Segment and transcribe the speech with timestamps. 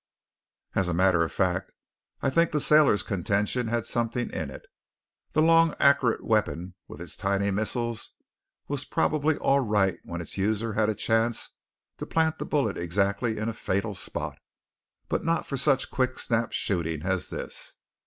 [0.73, 1.73] As a matter of fact
[2.23, 4.65] I think the sailor's contention had something in it;
[5.33, 7.95] the long accurate weapon with its tiny missile
[8.67, 11.49] was probably all right when its user had a chance
[11.99, 14.39] to plant the bullet exactly in a fatal spot,
[15.07, 17.75] but not for such quick snap shooting as this.